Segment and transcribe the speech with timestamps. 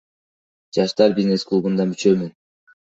[0.79, 2.37] Жаштар бизнес клубунда мүчөмүн.